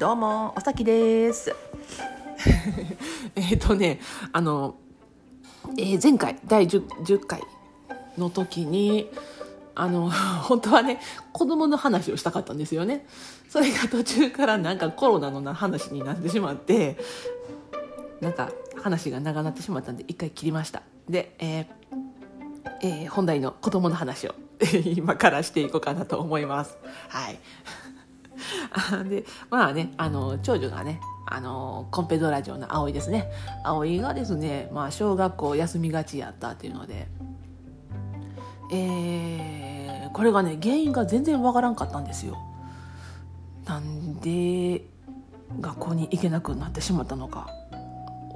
[0.00, 1.54] どうもおさきです。
[3.36, 4.00] えっとね
[4.32, 4.76] あの、
[5.76, 7.42] えー前回第 10, 10回
[8.16, 9.10] の時に
[9.74, 10.08] あの
[10.40, 11.00] 本当はね
[11.32, 13.04] 子供の話をしたかったんですよね。
[13.50, 16.96] それが途中からなんかコロナのな話になってしまって
[18.22, 20.80] なんか話が長なってしまったんで一回切りました。
[21.10, 21.66] で、えー
[22.80, 24.34] えー本題の子供の話を
[24.96, 26.78] 今からしていこうかなと思います。
[27.10, 27.38] はい。
[29.08, 33.30] でまあねあの長女がねあのコンペドラジオの葵ですね。
[33.64, 37.08] 葵がですね、まあ、小学校休みがちやったっていうので。
[38.72, 39.60] えー
[40.12, 42.38] これがね原因が全然わからんかったんですよ。
[43.64, 44.84] なんで
[45.60, 47.48] 学校に行けなくなってしまったのか。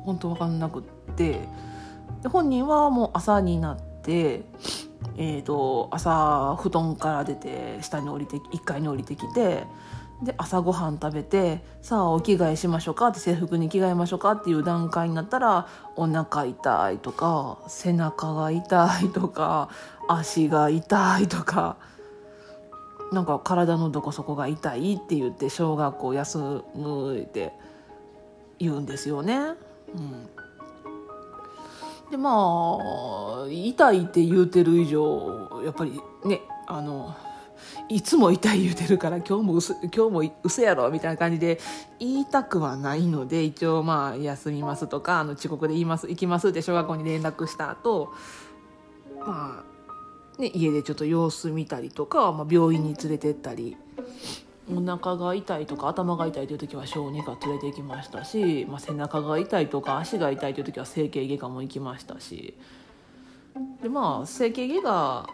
[0.05, 0.83] 本当わかんなくっ
[1.17, 1.41] て。
[2.23, 4.45] で本人はもう朝になって
[5.17, 9.65] えー、と朝布団から出て下に降りて1階に降りてきて
[10.23, 19.69] で朝ごはん食べてさあお着替えしましょうかって制服に着替えましょうかっていう段階になったらお腹痛いとか背中が痛いとか
[20.09, 21.77] 足が痛いとか
[23.13, 26.39] なんか体のどこそこが痛いって言って小学校休
[26.75, 27.53] むって
[28.59, 29.37] 言うんですよね。
[29.95, 30.29] うん
[32.15, 37.15] でまあ痛いって言うてる以上やっぱりねあの
[37.89, 41.59] いつも痛い言うてるから今日も嘘今日も嘘やろみたいな感じで
[41.99, 48.13] 言いたくはないので一応まあ休みますとかあの遅刻で言います行きますって小学校に連絡した後
[49.19, 49.65] ま
[50.39, 53.77] あね家でちょっと様子見たりとか、まあ、病院に連れてったり。
[54.71, 62.55] お腹が痛いとか頭が痛いという時は小児科連れて行きましたし、まあ、背中が痛いとか足が痛いという時は整形外科も行きましたし
[63.83, 65.31] でまあ整形外科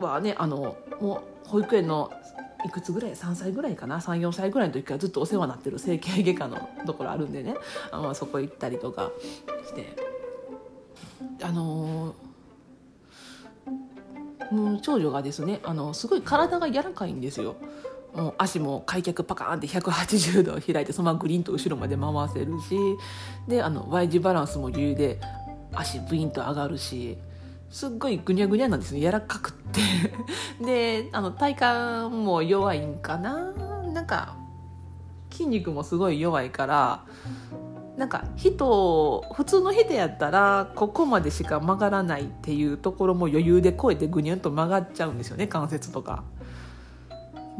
[0.00, 2.12] はねあのもう保育園の
[2.64, 7.56] いくつぐらい3歳ぐらいかな34歳ぐらいの時からずっとお世話になってる整形外科のところあるんでね
[7.90, 9.10] あまあそこ行ったりとか
[9.66, 9.96] して
[11.42, 12.14] あの
[14.50, 17.56] もう長女がですねあのすごい体が柔らかいんですよ。
[18.14, 22.76] もう足も開脚パカーンって180度開いてそのままグリーンと後ろまで回せるし
[23.48, 25.18] であの Y 字バランスも余裕で
[25.72, 27.16] 足ブインと上がるし
[27.70, 29.00] すっごいぐにゃぐにゃなんですね。
[29.00, 29.80] 柔らかくって。
[30.62, 33.50] であの体幹も弱いんかな。
[33.94, 34.36] なんか
[35.30, 37.04] 筋肉もすごい弱いから
[37.96, 46.24] なんか人普通の人やったらここまでしか曲がらないっていうところも余裕で超えてぐにゃんと曲がっちゃうんですよね関節とか。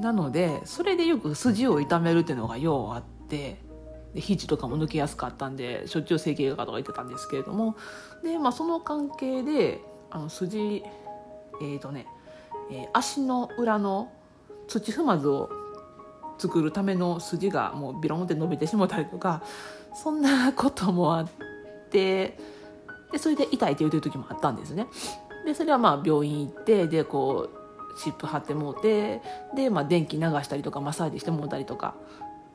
[0.03, 3.57] なのでそれでよく筋を痛めるっていうのがようあって
[4.15, 7.77] で肘とかも抜けやすかったんでしょっちゅう整形外科とか行ってたんですけれども
[8.23, 9.81] で、まあ、その関係で
[10.11, 10.83] あの筋
[11.63, 12.07] えっ、とね、
[12.71, 14.11] えー足の裏の
[14.67, 15.51] 土踏まずを
[16.39, 19.43] 作るための筋がもうビロンって伸びてしまったりとか
[19.95, 21.29] そんなこともあっ
[21.91, 22.37] て
[23.13, 24.87] でそれで痛いって言うてる時もあったんですね。
[25.45, 27.62] でそれはまあ病院行ってでこう
[27.97, 29.21] 湿布貼ってもうて
[29.55, 31.95] で、まあ、電気流したりとかマッサージしてもうたりとか。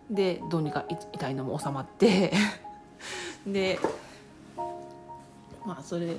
[0.10, 2.32] でどうにか痛いのも収まって。
[3.46, 3.80] で
[5.66, 6.16] まあそれ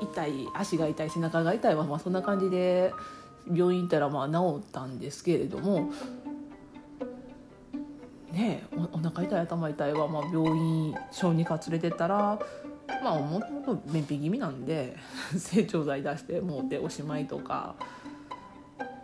[0.00, 2.92] 痛い足が痛い背中が痛いはまあそんな感じで
[3.52, 5.90] 病院行ったらまあ治ったんですけれども。
[8.32, 12.40] ねえおお腹痛い頭痛いはまあ病院小児科連れてったら
[13.00, 14.96] まあもともと便秘気味なんで
[15.38, 17.76] 成長剤出してもうておしまいとか。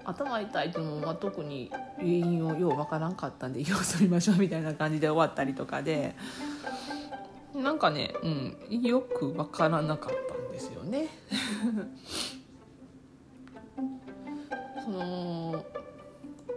[0.05, 6.15] 頭痛いっても、まあ、特に原因をようわからんかったんで様子見ましょうみたいな感じで終わったりとかで
[7.55, 11.09] なんかね、うん、よくわからなかったんですよね。
[14.85, 15.53] その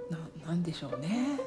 [0.10, 1.40] ななんでしょうね。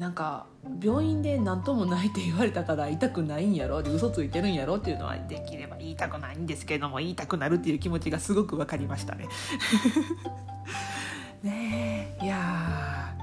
[0.00, 0.46] なんか
[0.82, 9.28] 病院で何ともないって言われたから痛くないんやろで嘘ついてるんやろっていうのはできれば言いたくないんですけども言いたくなるっていう気持ちがすごく分かりましたね。
[11.44, 13.14] ねえいや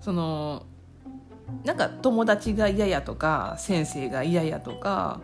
[0.00, 0.64] その
[1.62, 5.20] なんか友達が嫌やとか先生が嫌やとか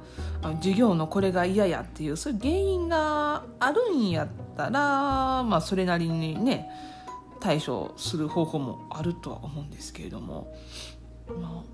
[0.58, 6.68] 授業のこれが嫌やっていうそういう原因があるんやったらまあそれなりにね
[7.40, 10.55] 対処する方法もあるとは思うんですけれども、
[11.40, 11.64] ま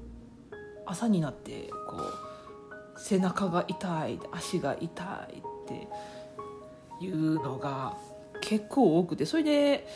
[0.87, 7.97] あ、朝になってこう背中が痛い足が痛いっていうのが
[8.41, 9.87] 結構多くてそれで、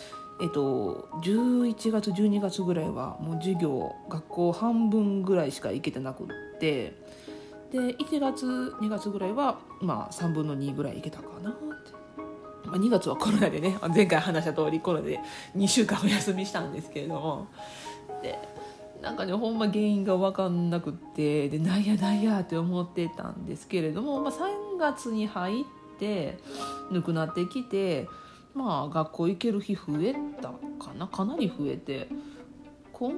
[0.40, 6.26] えっと、11月12月ぐらいはもう授業学校半分ぐらいしか行けてなくっ
[6.58, 6.94] て
[7.70, 8.46] で1月
[8.80, 11.54] 2月ぐらいは、まあ、3分の2ぐらい行けたかな。
[12.68, 15.20] ま、2月はコロナでね 前回話した通りコロナで
[15.56, 17.46] 2週間お休みしたんですけれども。
[18.22, 18.38] で
[19.02, 25.64] なんかねほんま原因が分かんなくってでなんやなんやって思ってたんですけれども、まあ、3月に入っ
[26.00, 26.38] て
[26.90, 28.08] ぬくなってきて
[28.54, 30.48] まあ学校行ける日増えた
[30.84, 32.08] かなかなり増えて
[32.92, 33.12] 今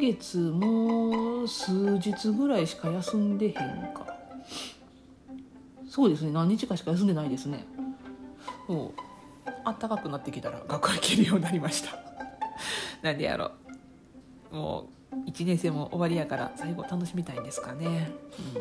[0.00, 4.06] 月も数日ぐらいしか休んでへんか。
[5.88, 7.64] そうですね何日かしか休んでないですね。
[8.68, 9.00] もう。
[9.64, 11.98] あったかくなってきたら学校行けるようになりました。
[13.02, 13.52] なんでやろ
[14.52, 14.56] う。
[14.56, 18.10] もう1年生も終わりやから最後楽しみたいんですかね、
[18.56, 18.58] う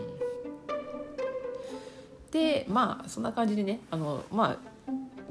[2.28, 4.58] ん、でまあそんな感じでねあのまあ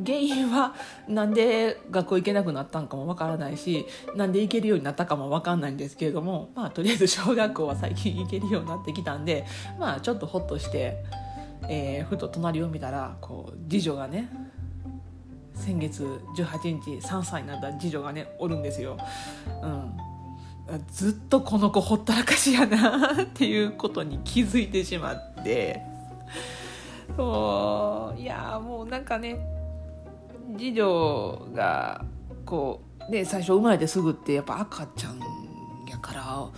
[0.05, 0.75] 原因は
[1.08, 9.46] なんで学校行けなくなったんかもわからないしなんで行けるようになったかもわかんないんですけれどもまあとりあえず 小学校は最近行けるようになってきたんで
[9.79, 11.02] まあちょっとホッとして、
[11.69, 14.29] えー、ふと隣を見たらこう次女がね
[15.56, 18.97] 先月18日3歳になった次女がねおるんですよ。
[19.62, 19.97] うん。
[20.88, 25.82] ずっとこの子ほったらかしやなっていうことに気づいてしまって。
[27.17, 29.38] そういやもうなんかね
[30.56, 32.05] 次女が
[32.44, 35.20] こうで最初生まれてすぐってやっぱ赤ちゃん
[35.88, 36.49] やから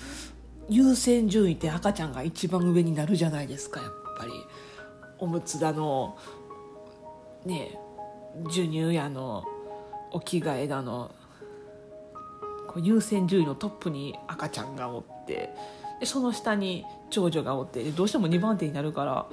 [0.68, 4.32] 優先順位って赤ちゃんが一番上になるじゃないですかやっぱり。
[5.20, 6.16] おむつだの
[7.44, 7.78] ね
[8.44, 9.44] 授乳やの
[10.10, 11.10] お着替えだの
[12.66, 15.50] こう優先順位のトップに赤ちゃんがおって
[16.00, 19.26] でその下に長女がおってどうしても2番手になるから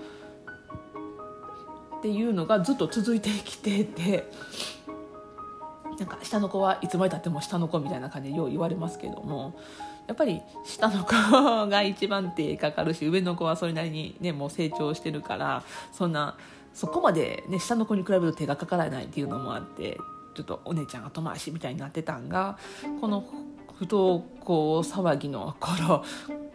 [1.98, 4.30] っていうのがずっと続いてきてて
[6.00, 9.58] なんか下の子はいつまでたっても下の子みたいな感じでよう言われますけども
[10.08, 16.38] やっぱり下の子が一番手かかるし上の子はそれなりにねもう成長してるからそんな
[16.76, 19.98] そこまで、ね、下の子に比べると手がかからないっていうのもあって
[20.36, 22.58] ちょっとお姉ちゃん後回しみたいになってたんが
[23.00, 23.26] この
[23.80, 26.04] 不登校騒ぎの頃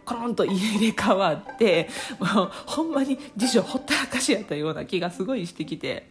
[0.05, 1.89] コロンと家入れ替わって
[2.19, 6.09] もうほんまに次女ほったらかしやったような気がすごいしてきて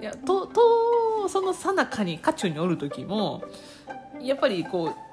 [0.00, 3.44] いやととそのさなかに渦中におる時も
[4.20, 5.09] やっぱりこう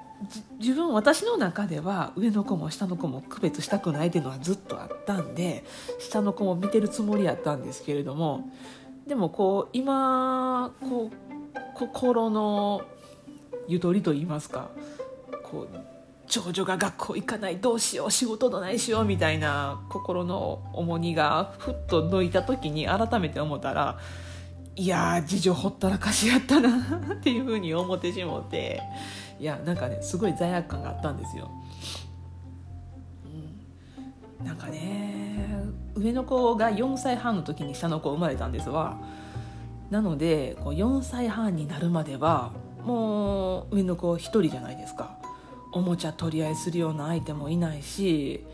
[0.58, 5.64] 自分私の中では上の子も下の子も区別したくないっていうのはずっとあったんで
[6.00, 8.50] 下の子も見てるつもりやったんですけれども
[9.06, 12.82] でもこう今こう心の
[13.68, 14.70] ゆとりと言いますか
[15.44, 15.76] こう
[16.26, 23.98] 長女が学校行かないどうしよう仕事どないしようみたいな心の重荷がふっと抜いた時に改めて思ったら
[24.78, 26.68] いや次女ほったらかしやったな
[27.14, 28.80] っていうふうに思ってしもて
[29.40, 31.50] いやなんかねすごい罪悪感があったんですよ。
[34.40, 35.64] うん、なんかね
[35.96, 39.00] 上の子が4歳半の時に下の子生まれたんですわ。
[39.90, 42.52] なのでこう4歳半になるまでは
[42.84, 45.18] もう上の子1人じゃないですか。
[45.72, 48.46] おもちゃ取り合いするような相手もいないし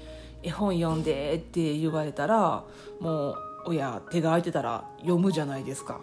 [0.42, 2.64] 絵本読んでって言われたら
[2.98, 3.36] もう
[3.66, 6.00] 親手が空いてたら読むじゃないですか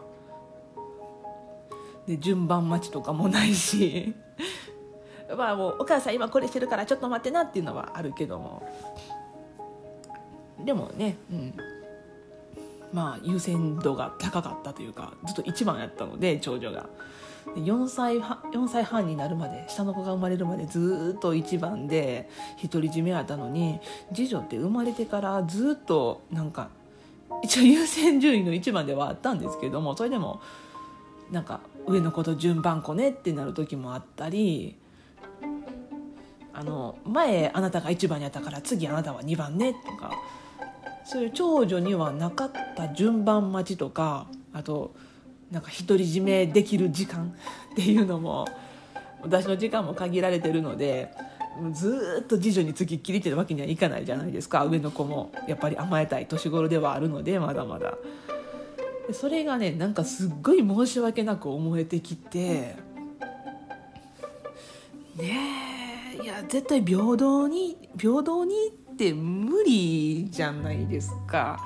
[2.08, 4.14] で順番待ちとかもないし。
[5.38, 8.64] まあもうお母さん今これしてるからちょっと待ってなっていうのはあるけども。
[10.60, 11.54] でもね、うん、
[12.92, 16.90] まあ優先度が高かったというかずっと一番やったので長女が。
[17.56, 22.30] 4歳 ,4 歳半になるまで下の子が生まれるまでずっと一番で
[22.62, 23.80] 独り占めやったのに
[24.14, 26.70] 次女って生まれてからずっとなんか
[27.44, 30.40] 一応優先順位の一番ではあったんですけどもそれでも
[31.32, 34.78] なんか上の子と順番子ねってなる時もあったり
[36.54, 40.12] あの前あなたが1番にやったから次あなたは2番ねとか
[41.06, 44.94] そういう長女にはなかった順番待ちとかあと
[45.52, 47.34] なんか独り占めできる時間
[47.74, 48.48] っていうのも
[49.22, 51.12] 私の時間も限られてるので
[51.74, 54.66] ずっと次女につきっきりってわけにはいかないじゃないですか。
[54.66, 57.98] 上の子もやっぱり甘えたい年頃ではあるのでまだまだ。
[59.14, 62.76] それがねなんかすっごい申し訳なく思えてきて
[65.16, 68.56] ねえいや絶対平等に平等に
[68.92, 71.60] って無理じゃないですか。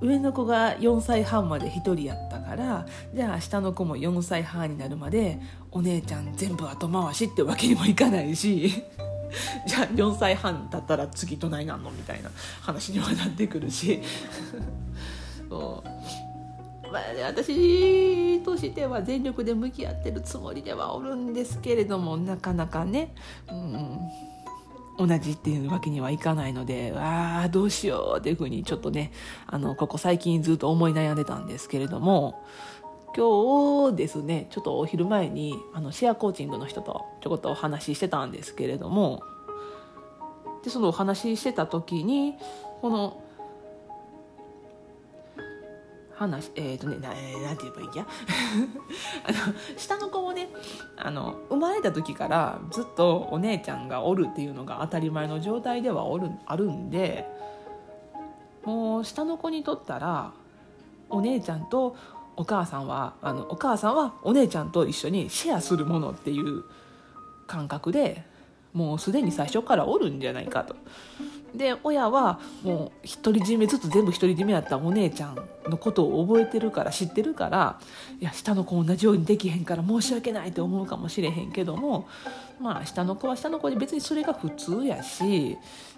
[0.00, 5.40] 上の子が4歳半まで1人やったからじゃあ下の子も4歳半になるまで
[5.72, 8.68] お姉ちゃん全部後回しってわけにもいかないし
[9.66, 14.00] じゃあ4歳半だったら次どないなんのみたいな話にはなってくるし
[15.50, 16.27] そう
[16.92, 23.14] まあ、私としては全力で向き合ってるつもりではおるんですけれどもなかなかね、
[24.98, 29.12] うん、同じっていうわけにはいかないので、ああ、どうしようっていうふうにちょっとね、
[29.46, 32.42] あの、ここ最近ずっと思い悩んでたんですけれども、
[33.16, 39.22] 今日ですねちょっとお昼前にあのシェアコーチングの人とちょこっとお話ししてたんですけれども
[40.62, 42.34] でそのお話ししてた時に
[42.80, 43.22] この
[46.18, 48.06] 話えっ、ー、とねな,、えー、なんて言えばいいや？
[49.24, 50.48] あの下の子もね
[50.96, 57.24] あの生まれた時からずっとお姉ちゃんがおるっていうのが当たり前の状態ではおるあるんで
[58.64, 60.32] もう下の子にとったら
[61.08, 61.96] お姉ちゃんと
[62.36, 66.64] お母さんはあのお母さんはお姉ちゃんと一緒にシェアするものっていう
[67.46, 68.24] 感覚で
[68.72, 70.76] もうすでに最初からおるんじゃないかと。
[71.54, 75.38] で親はもう独り占めずつ全部独り占めやったお姉ちゃん
[75.68, 77.80] のことを覚えてるから知ってるから
[78.20, 82.08] いや下の子同じようにできへんから申し訳ないと思うかもしれへんけども
[82.60, 85.56] まあ下の子は下の子で別にそれが普通やし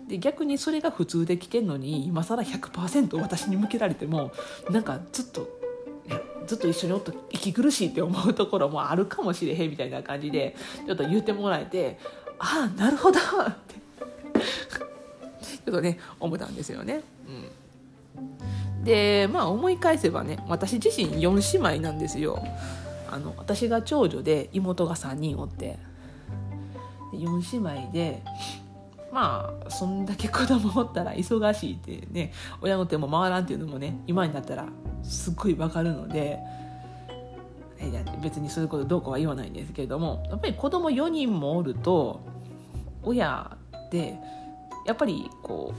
[0.08, 4.32] で逆にそれが普通で来てんのに今更100%私に向けられても
[4.70, 5.60] なんかずっと
[6.46, 11.98] ずっと一緒におっと息苦しいって思うところもあるかもしれへんみたいな感じでちょっと言ってもらえて
[12.38, 13.22] ああなるほどっ
[13.66, 14.89] て。
[15.64, 17.02] ちょっとね思ったんですよね。
[18.16, 22.42] うん、でまあ思い返せばね私自身4姉妹なんですよ。
[23.10, 25.78] あの私が長女で妹が3人おって
[27.12, 28.22] 4姉妹で
[29.12, 34.68] まあそんだけ子供おったら忙しいってね親の手も回らんっていうのもね今になったら
[35.02, 36.38] すっごいわかるので
[38.22, 42.20] 別にそういうことどうこうは言わないんですけれどもやっぱり子供4人もおると
[43.02, 44.18] 親って
[44.86, 45.74] やっぱりこ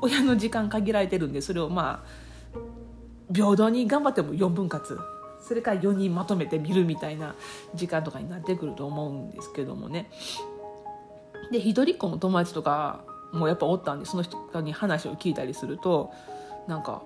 [0.00, 2.32] う親の時間限られてるんでそれをまあ
[3.32, 4.98] 平等に頑張っても4分割。
[5.40, 7.34] それから4人まとめて見るみたいな
[7.74, 10.08] 時間とかになってくると思うんですけどもね。
[11.50, 16.12] で一人っ子の友達とかもやっぱおったんでその人に話を聞いたりすると
[16.68, 17.02] なんか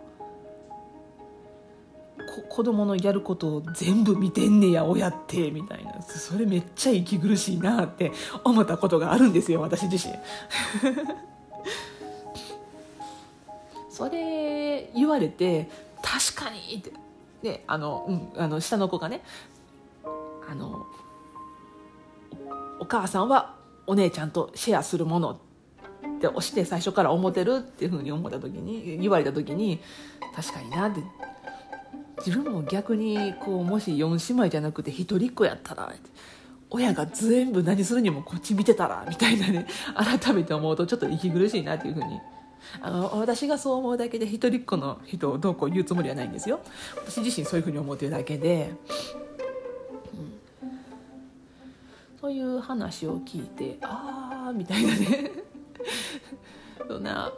[2.42, 6.00] 子供のやることを全部見てんねや親ってみたいな。
[6.02, 8.12] それめっちゃ息苦しいなって
[8.44, 10.14] 思ったことがあるんですよ私自身。
[13.90, 15.68] それ言われて
[16.02, 16.92] 確かにって。
[17.42, 19.22] であの、うん、あの下の子がね
[20.48, 20.86] あの
[22.80, 23.54] お母さんは
[23.86, 29.80] お姉ちゃんとシェアするものって押して最初から思ってるっていうふうに思った時に言われた時に
[30.34, 31.02] 確かになって
[32.18, 35.92] 自分も逆にこうもし4姉妹じゃなくて一人っ子やったら
[36.70, 42.20] 親が全部何するにもこっち見てたらみたいなね改めて思うとちょっと息苦しいなっていうふうに。
[42.80, 46.60] あの私がそう思うだけで一人っ子の人をどうこう言うつもりはないんですよ。
[46.96, 48.72] 私自身そういうふうに思ってるだけで、
[50.62, 50.72] うん、
[52.20, 55.30] そういう話を聞いてああみたいなね。
[56.88, 57.32] そんな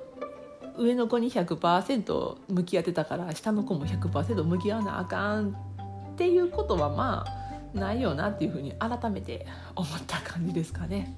[0.79, 11.15] 上の子に100%向き合ってたから下の子も100%向き合わなあかんっていうことはまあないよなっていうふうに改めて思った感じですかね。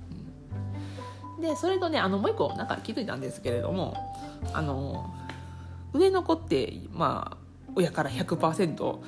[1.40, 3.96] でそれとねあのもう一個なんか気づいたんですけれども
[4.52, 5.14] あの
[5.92, 7.36] 上の子ってまあ
[7.74, 8.98] 親から100%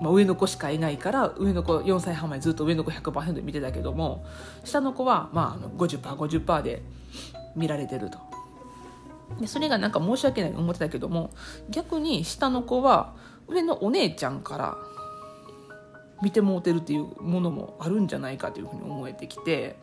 [0.00, 4.24] まあ、上の子しかいないから上の子4歳半前ずっと上の子100%見てたけども
[4.62, 6.82] 下の子はまあ 50%50% 50で
[7.56, 8.27] 見られてると
[9.40, 11.30] でそれがなんか申し訳ないと思ってたけども
[11.70, 13.14] 逆に下の子は
[13.46, 14.76] 上のお姉ちゃんから
[16.22, 19.76] 見てもうてるっていうものもあるんじゃないかというふうに思えてきて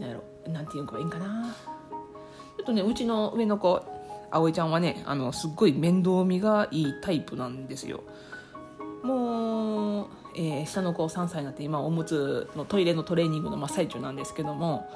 [0.00, 1.54] なんやろなんていうかいいんかな。
[2.56, 3.84] ちょっとねうちの上の子
[4.30, 8.02] 葵ちゃんはねあのすっごい面倒見がいいタイプなんですよ。
[9.02, 14.90] もう、えー、下の子3歳になって今おむつのトイレのトレーニングの真っ最中なんですけども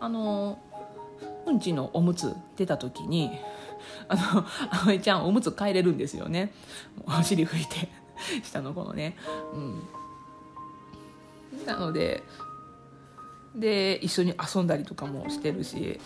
[0.00, 0.73] あのう
[1.54, 3.30] んちのおむつ出た時に
[4.08, 6.52] あの葵ちゃんおむつ変えれるんですよね。
[7.06, 7.88] お尻拭いて
[8.42, 9.16] 下の子のね。
[9.54, 9.82] うん。
[11.66, 12.22] なので
[13.54, 16.00] で一緒に遊んだりとかもしてるし。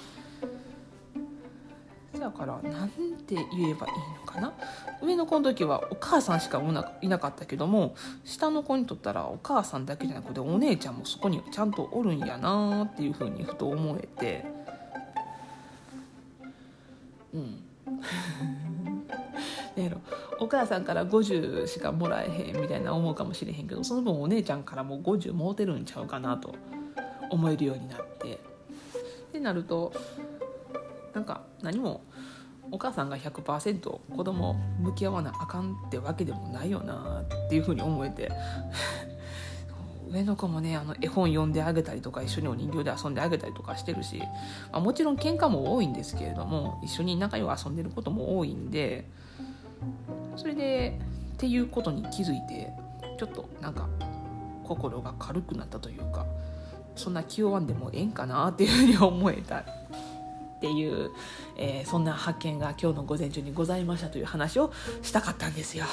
[2.18, 4.52] だからなんて言えばいいのかな。
[5.00, 6.60] 上の子の時はお母さんしか
[7.00, 14.57] いなかったけども下の子にとったらお母さんだけじゃなくてお姉ちゃんもそこにちゃんとおるんやなっていうふうにふと思えて。
[17.38, 17.68] うん。
[19.82, 20.00] やろ。
[20.40, 26.54] お母さんから50しかもらえへんみたいな思うかもしれへんけどその分お姉ちゃんからも50もうてるんちゃうかなと
[27.30, 28.34] 思えるようになって。
[28.34, 28.38] っ
[29.32, 29.92] てなると
[31.12, 32.02] なんか何も
[32.70, 38.30] お母さんが100%子供向き合わなあかんってわけでもないよなっていうふうに思えて。
[40.10, 44.18] 上の子もねあの絵本読んであげたりとか一緒にお人形で遊んであげたりとかしてるし、
[44.72, 49.06] まあ、もちろん喧嘩も多いんですけれども一緒に仲良く遊んでることも多いんで
[50.36, 50.98] それで
[51.34, 52.70] っていうことに気づいて
[53.18, 53.88] ちょっとなんか
[54.64, 56.26] 心が軽くなったというか
[56.94, 59.64] そんな気負わんでもええんかなっていうふうに思えた
[60.58, 61.10] っていう、
[61.56, 64.72] えー、そんな発見が今日の午前中にございましたという話を
[65.02, 65.84] したかったんですよ。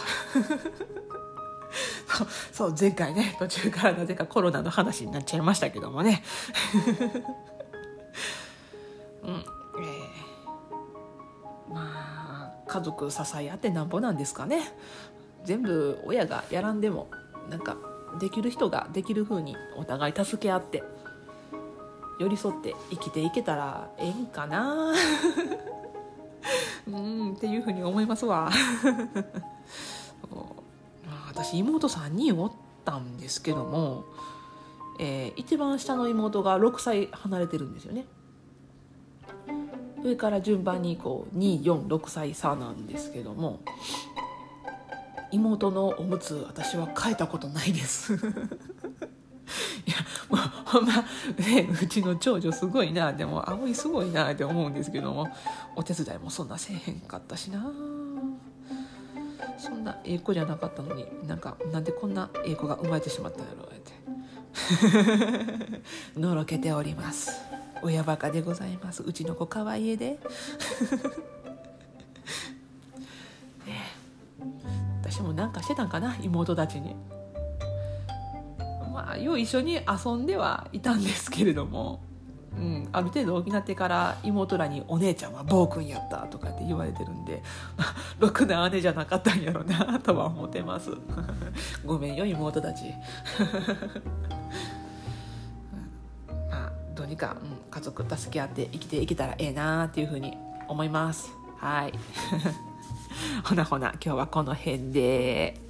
[2.51, 6.23] そう前回ね途中からなぜかコロナの話になっちゃいましたけどもね。
[9.23, 14.73] うんえー、まあ家族支え合ってなんぼなんですかね。
[15.43, 17.09] 全部親がやらんでも
[17.49, 17.77] なんか
[18.19, 20.83] できる人ができる風にお互い助け合って
[22.19, 24.93] 寄り添って生きていけたらええんかな。
[26.87, 28.51] うんっていうふうに思いますわ。
[31.35, 32.51] 私妹3人おっ
[32.85, 34.05] たんですけども、
[34.99, 38.05] えー、一番下の妹が6歳離れてるんですよね。
[40.01, 43.59] 上から順番にこう246歳差なんですけども
[45.31, 48.13] 妹のおむつ私は変えたことないです。
[48.15, 48.17] い
[49.91, 49.97] や
[50.29, 50.93] もうほんま
[51.37, 55.27] ねうちの長女すごいなでも葵すごいなって思うんですけども
[55.75, 57.65] お手伝いもそんなせえへんかったしな。
[59.57, 63.93] そんなええ子じゃなかったのになんかなんでこんなええ子が生まれてしまったんやろうって。
[66.19, 67.41] のろけております。
[67.81, 69.03] 親バカでございます。
[69.03, 70.17] うちの子かわいいで
[75.01, 76.95] 私もなんかしてたんかな妹たちに。
[78.91, 82.01] まあよう一緒に遊んではいたんですけれども、
[82.57, 87.43] うん、ある程度大きなってから妹らに「お姉ちゃんは暴君やった」とかって言われてるんで、
[88.19, 90.91] ろくな姉じゃなかったんやろうなとは思ってます。
[91.85, 92.85] ごめんよ妹たち。
[96.49, 101.29] まあどうにか、うん、家族助け合って生きていけたらええなっていうふうに思います。
[101.57, 101.93] はい。
[103.43, 105.64] ほなほな今日はこの辺で。